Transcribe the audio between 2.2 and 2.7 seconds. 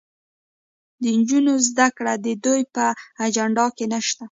د دوی